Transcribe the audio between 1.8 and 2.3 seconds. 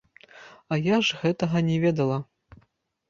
ведала.